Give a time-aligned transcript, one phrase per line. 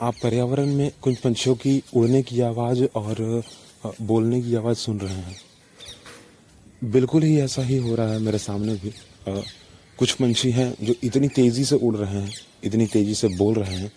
[0.00, 3.42] आप पर्यावरण में कुछ पंछियों की उड़ने की आवाज़ और
[4.02, 5.36] बोलने की आवाज़ सुन रहे हैं।
[6.84, 8.88] बिल्कुल ही ऐसा ही हो रहा है मेरे सामने भी।
[9.28, 9.40] आ,
[9.98, 12.32] कुछ पंछी हैं जो इतनी तेज़ी से उड़ रहे हैं
[12.64, 13.90] इतनी तेज़ी से बोल रहे हैं।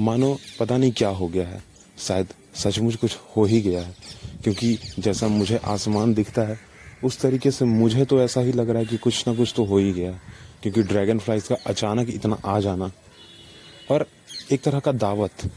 [0.00, 1.62] मानो पता नहीं क्या हो गया है।
[1.98, 3.94] शायद सचमुच कुछ हो ही गया है
[4.42, 6.58] क्योंकि जैसा मुझे आसमान दिखता है
[7.04, 9.64] उस तरीके से मुझे तो ऐसा ही लग रहा है कि कुछ ना कुछ तो
[9.64, 10.18] हो ही गया
[10.62, 12.90] क्योंकि ड्रैगन फ्लाइज का अचानक इतना आ जाना।
[13.90, 14.06] और
[14.52, 15.50] एक तरह का दावत,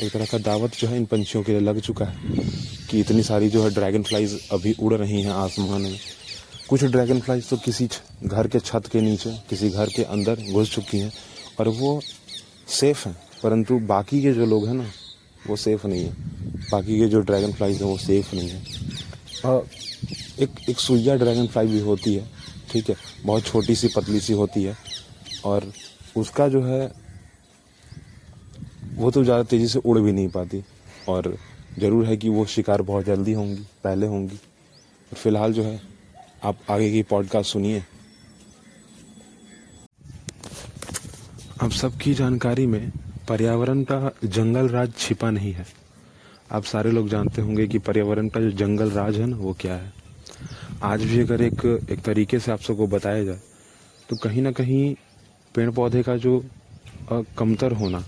[0.00, 2.16] एक तरह का दावत जो है इन पंछियों के लिए लग चुका है
[2.90, 5.98] कि इतनी सारी जो है ड्रैगन फ्लाइज अभी उड़ रही हैं आसमान में।
[6.68, 7.88] कुछ ड्रैगन फ्लाइज तो किसी
[8.24, 11.12] घर के छत के नीचे, किसी घर के अंदर घुस चुकी हैं
[11.60, 12.00] और वो
[12.70, 14.90] सेफ़ हैं, परंतु बाकी के जो लोग हैं ना,
[15.48, 16.12] वो सेफ़ नहीं है।
[16.70, 18.62] बाकी के जो ड्रैगन फ्लाइज हैं वो सेफ़ नहीं है।
[19.44, 19.66] और
[20.40, 22.30] एक एक सुइया ड्रैगन फ्लाई भी होती है,
[22.70, 24.76] ठीक है, बहुत छोटी सी, पतली सी होती है
[25.44, 25.72] और
[26.16, 26.86] उसका जो है
[28.98, 30.62] वो तो ज़्यादा तेज़ी से उड़ भी नहीं पाती।
[31.08, 31.36] और
[31.78, 35.80] ज़रूर है कि वो शिकार बहुत जल्दी होंगी, पहले होंगी। और फ़िलहाल जो है,
[36.44, 37.82] आप आगे की पॉडकास्ट सुनिए।
[41.62, 42.90] आप सबकी जानकारी में
[43.28, 45.66] पर्यावरण का जंगल राज छिपा नहीं है।
[46.52, 49.74] आप सारे लोग जानते होंगे कि पर्यावरण का जो जंगल राज है ना, वो क्या
[49.74, 49.92] है।
[50.84, 53.40] आज भी अगर एक एक तरीके से आप सबको बताया जाए
[54.08, 54.94] तो कहीं ना कहीं
[55.54, 56.42] पेड़ पौधे का जो
[57.38, 58.04] कमतर होना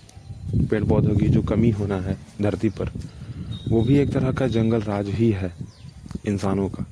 [0.70, 2.91] पेड़ पौधों की जो कमी होना है धरती पर,
[3.69, 5.53] वो भी एक तरह का जंगल राज ही है
[6.27, 6.87] इंसानों का।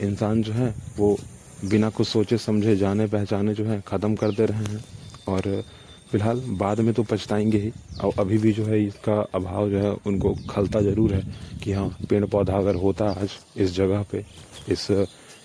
[0.00, 1.16] इंसान जो है, वो
[1.64, 4.84] बिना कुछ सोचे, समझे, जाने, पहचाने जो है, ख़त्म कर दे रहे हैं
[5.28, 5.62] और
[6.10, 9.92] फ़िलहाल बाद में तो पछताएँगे ही। और अभी भी जो है, इसका अभाव जो है,
[10.06, 11.22] उनको खलता ज़रूर है
[11.62, 14.24] कि हाँ पेड़ पौधा अगर होता आज इस जगह पे,
[14.68, 14.90] इस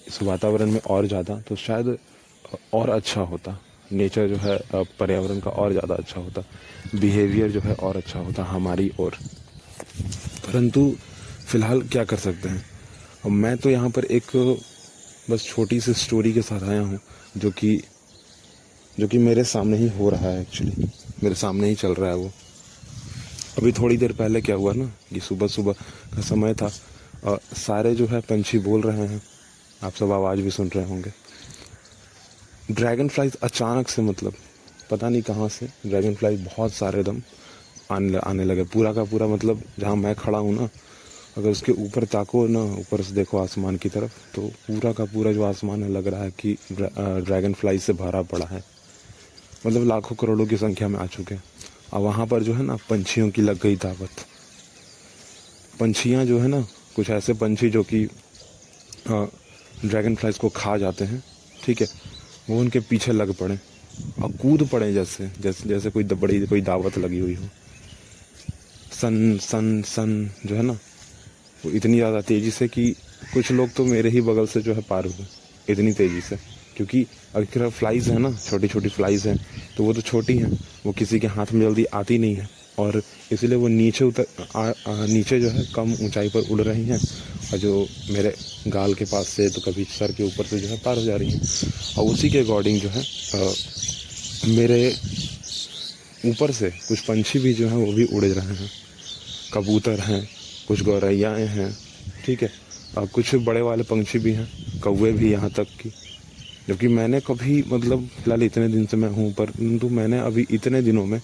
[0.08, 1.98] इस वातावरण में और ज़्यादा तो शायद
[2.73, 3.58] और अच्छा होता।
[3.91, 4.57] नेचर जो है
[4.99, 6.43] पर्यावरण का और ज़्यादा अच्छा होता।
[6.95, 9.17] बिहेवियर जो है और अच्छा होता हमारी ओर।
[10.47, 10.95] परंतु,
[11.47, 12.65] फ़िलहाल क्या कर सकते हैं?
[13.26, 14.31] और मैं तो यहाँ पर एक,
[15.31, 16.99] बस छोटी सी स्टोरी के साथ आया हूँ,
[17.37, 17.80] जो कि
[18.97, 20.87] जो कि मेरे सामने ही हो रहा है एक्चुअली
[21.23, 22.31] मेरे सामने ही चल रहा है वो।
[23.58, 25.73] अभी थोड़ी देर पहले क्या हुआ ना, कि सुबह सुबह
[26.15, 26.71] का समय था
[27.26, 29.21] और सारे जो है पंछी बोल रहे हैं।
[29.83, 31.11] आप सब आवाज़ भी सुन रहे होंगे।
[32.72, 34.33] ड्रैगन फ्लाइज अचानक से मतलब
[34.89, 37.22] पता नहीं कहाँ से, ड्रैगन फ्लाइज बहुत सारे दम
[37.92, 40.67] आने आने लगे। पूरा का पूरा मतलब जहाँ मैं खड़ा हूँ ना,
[41.38, 45.32] अगर उसके ऊपर ताको ना, ऊपर से देखो आसमान की तरफ़ तो पूरा का पूरा
[45.32, 48.64] जो आसमान है, लग रहा है कि ड्रैगन फ्लाई से भरा पड़ा है।
[49.66, 51.44] मतलब लाखों करोड़ों की संख्या में आ चुके हैं।
[51.94, 54.26] और वहाँ पर जो है ना, पंछियों की लग गई दावत
[55.80, 56.61] पंछियाँ जो है ना,
[56.95, 58.06] कुछ ऐसे पंछी जो कि
[59.08, 61.23] ड्रैगन फ्लाइज को खा जाते हैं,
[61.64, 61.88] ठीक है?
[62.49, 63.58] वो उनके पीछे लग पड़े
[64.23, 67.47] और कूद पड़े जैसे जैसे जैसे कोई बड़ी कोई दावत लगी हुई हो।
[68.91, 70.73] सन सन सन जो है ना
[71.61, 72.89] वो इतनी ज़्यादा तेज़ी से कि
[73.33, 75.25] कुछ लोग तो मेरे ही बगल से जो है पार हुए
[75.69, 76.35] इतनी तेज़ी से।
[76.77, 79.37] क्योंकि अगर फ्लाइज हैं ना छोटी छोटी फ्लाइज हैं
[79.77, 80.52] तो वो तो छोटी हैं
[80.85, 82.47] वो किसी के हाथ में जल्दी आती नहीं है।
[82.79, 84.25] और इसीलिए वो नीचे उतर
[84.55, 86.99] आ, आ, नीचे जो है कम ऊंचाई पर उड़ रही हैं
[87.53, 88.33] और जो मेरे
[88.67, 91.15] गाल के पास से तो कभी सर के ऊपर से जो है पार हो जा
[91.15, 91.41] रही हैं।
[91.97, 93.53] और उसी के अकॉर्डिंग जो है आ,
[94.47, 94.80] मेरे
[96.25, 98.69] ऊपर से कुछ पंछी भी जो हैं वो भी उड़ रहे हैं।
[99.53, 100.27] कबूतर हैं
[100.67, 101.71] कुछ गौरैयाएँ हैं
[102.25, 102.52] ठीक है?
[102.97, 104.47] और कुछ बड़े वाले पंछी भी हैं
[104.83, 105.93] कौवे भी यहाँ तक की।
[106.67, 111.05] जबकि मैंने कभी मतलब फ़िलहाल इतने दिन से मैं हूँ परंतु मैंने अभी इतने दिनों
[111.05, 111.19] में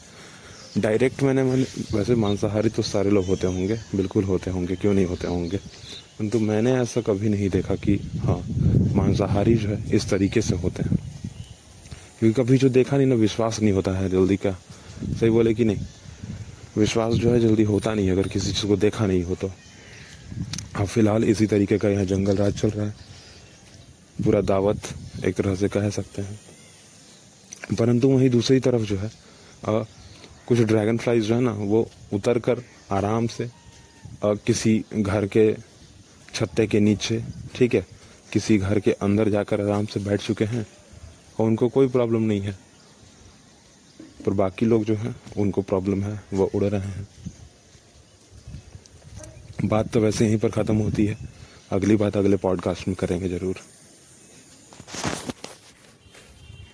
[0.78, 1.66] डायरेक्ट मैंने मैंने,
[1.98, 5.58] वैसे मांसाहारी तो सारे लोग होते होंगे, बिल्कुल होते होंगे, क्यों नहीं होते होंगे?
[5.58, 8.46] परंतु मैंने ऐसा कभी नहीं देखा कि हाँ
[8.96, 10.98] मांसाहारी जो है, इस तरीके से होते हैं।
[12.20, 14.52] क्योंकि कभी जो देखा नहीं ना, विश्वास नहीं होता है जल्दी का।
[15.20, 15.78] सही बोले कि नहीं?
[16.78, 19.52] विश्वास जो है जल्दी होता नहीं अगर किसी चीज़ को देखा नहीं हो तो।
[20.76, 22.96] अब फ़िलहाल इसी तरीके का यहाँ जंगल राज चल रहा है।
[24.26, 24.80] पूरा दावत
[25.26, 26.40] एक तरह से कह सकते हैं।
[27.80, 29.12] परंतु वहीं दूसरी तरफ़ जो है
[30.48, 33.50] कुछ ड्रैगन फ्लाइज जो है ना, वो उतर कर आराम से
[34.26, 35.54] किसी घर के
[36.34, 37.24] छत्ते के नीचे,
[37.56, 37.86] ठीक है,
[38.32, 40.66] किसी घर के अंदर जाकर आराम से बैठ चुके हैं,
[41.40, 42.58] और उनको कोई प्रॉब्लम नहीं है।
[44.26, 47.08] पर बाकी लोग जो हैं, उनको प्रॉब्लम है, वो उड़ रहे हैं।
[49.66, 51.18] बात तो वैसे यहीं पर ख़त्म होती है।
[51.72, 53.60] अगली बात अगले पॉडकास्ट में करेंगे ज़रूर।